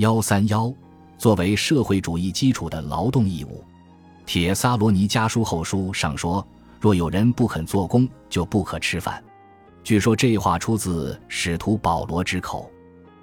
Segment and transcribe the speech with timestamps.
[0.00, 0.72] 幺三幺，
[1.18, 3.62] 作为社会主义基础的劳动义务，
[4.24, 6.46] 《铁萨罗尼加书后书》上说
[6.80, 9.22] ：“若有人不肯做工，就不可吃饭。”
[9.84, 12.70] 据说这话出自使徒保罗之口。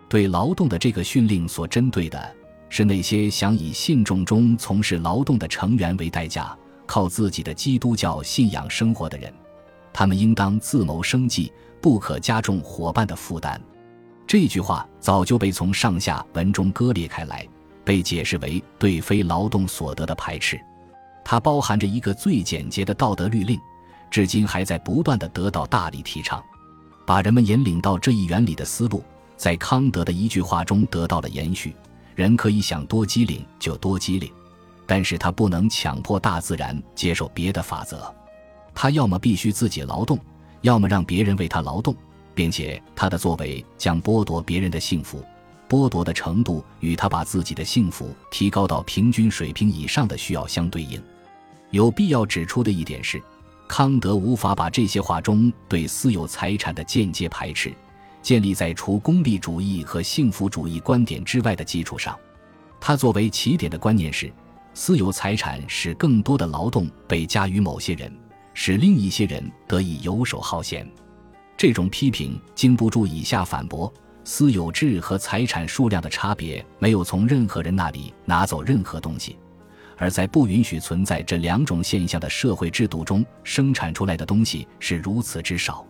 [0.08, 2.36] 对劳动的这个训令所针对的
[2.70, 6.56] 是那些想以信众中从事劳动的成员为代价，
[6.86, 9.34] 靠自己的基督教信仰生活的人。
[9.92, 11.52] 他们应当自谋生计，
[11.82, 13.60] 不可加重伙伴的负担。
[14.28, 17.48] 这句话早就被从上下文中割裂开来，
[17.86, 20.60] 被解释为对非劳动所得的排斥。
[21.24, 23.58] 它包含着一个最简洁的道德律令。
[24.10, 26.42] 至今还在不断的得到大力提倡，
[27.06, 29.04] 把人们引领到这一原理的思路，
[29.36, 31.76] 在康德的一句话中得到了延续：
[32.16, 34.32] 人可以想多机灵就多机灵，
[34.86, 38.10] 但是他不能强迫大自然接受别的法则，
[38.74, 40.18] 他要么必须自己劳动，
[40.62, 41.94] 要么让别人为他劳动，
[42.38, 45.26] 并且他的作为将剥夺别人的幸福，
[45.68, 51.02] 剥夺的程度与他把自己的幸福提高到平均水平以上的需要相对应。
[51.72, 53.20] 有必要指出的一点是。
[53.68, 57.74] 康德无法把这些话中对私有财产的间接排斥
[58.22, 62.18] 建立在除功利主义和幸福主义观点之外的基础上。
[62.80, 64.32] 他作为起点的观念是：
[64.74, 68.10] 私有财产使更多的劳动被加于某些人，
[68.54, 70.90] 使另一些人得以游手好闲。
[71.58, 73.92] 这种批评经不住以下反驳：
[74.24, 79.36] 私有制和财产数量的差别没有从任何人那里拿走任何东西。
[79.98, 85.84] 而在不允许存在这两种现象的社会制度中，生产出来的东西是如此之少，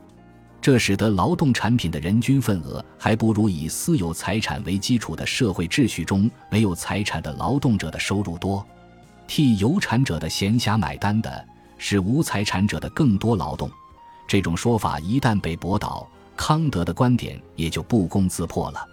[0.61, 8.65] 这使得劳动产品的人均份额还不如以私有财产为基础的社会秩序中没有财产的劳动者的收入多。
[9.27, 11.45] 替有产者的闲暇买单的
[11.77, 13.69] 是无财产者的更多劳动。
[14.27, 18.85] 这种说法一旦被驳倒，康德的观点也就不攻自破了。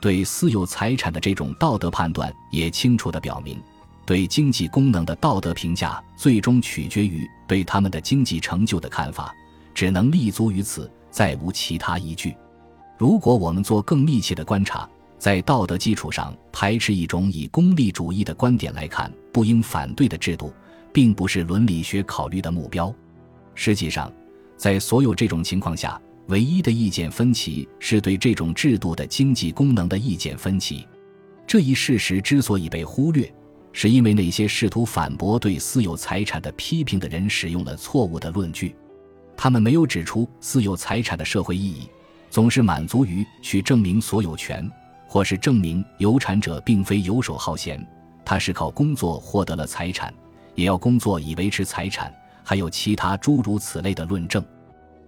[0.00, 3.60] 对私有财产的这种道德判断也清楚地表明。
[4.06, 9.34] 对经济功能的道德评价，最终取决于对他们的经济成就的看法，
[9.74, 12.34] 只能立足于此，再无其他依据。
[12.96, 14.88] 如果我们做更密切的观察，
[15.18, 20.54] 在道德基础上排斥一种以功利主义的观点来看不应反对的制度，
[20.90, 22.90] 并不是伦理学考虑的目标。
[23.54, 24.10] 实际上，
[24.58, 30.86] 在所有这种情况下，唯一的意见分歧是对这种制度的经济功能的意见分歧。
[31.46, 33.32] 这一事实之所以被忽略。
[33.70, 38.74] 是因为那些试图反驳对私有财产的批评的人使用了错误的论据，
[39.36, 41.88] 他们没有指出私有财产的社会意义，
[42.28, 44.68] 总是满足于去证明所有权，
[45.06, 47.86] 或是证明有产者并非游手好闲，
[48.24, 50.12] 他是靠工作获得了财产，
[50.56, 52.12] 也要工作以维持财产，
[52.48, 54.42] 还有其他诸如此类的论证。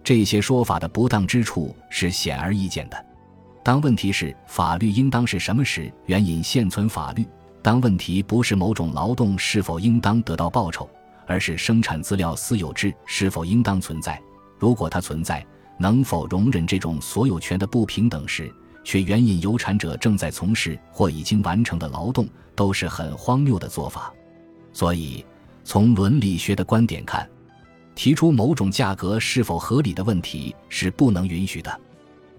[0.03, 3.05] 这些说法的不当之处是显而易见的。
[3.63, 7.25] 当问题是法律应当是什么时，援引现存法律。
[7.63, 10.87] 当问题不是某种劳动是否应当得到报酬，
[11.25, 14.21] 而是生产资料私有制是否应当存在，
[14.59, 15.43] 如果它存在，
[15.79, 18.53] 能否容忍这种所有权的不平等时，
[18.83, 24.13] 却援引有产者正在从事或已经完成的劳动，都是很荒谬的做法。
[24.73, 25.25] 所以，
[25.63, 27.27] 从伦理学的观点看，
[27.95, 31.79] 提出某种价格是否合理的问题是不能允许的。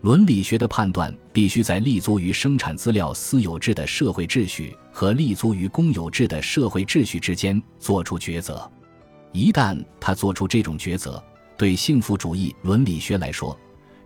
[0.01, 8.69] 伦理学的判断必须在立足于生产资料私有制的社会秩序和立足于公有制的社会秩序之间做出抉择。
[9.31, 11.23] 一旦他做出这种抉择，
[11.57, 13.57] 对幸福主义伦理学来说，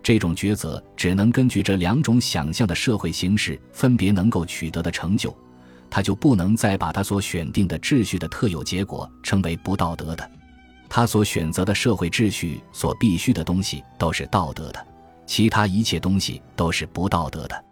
[0.03, 5.35] 这种抉择只能根据这两种想象的社会形式分别能够取得的成就，
[5.97, 10.29] 他就不能再把他所选定的秩序的特有结果称为不道德的。
[10.87, 14.87] 他所选择的社会秩序所必须的东西都是道德的。
[15.25, 17.65] 其他一切东西都是不道德的。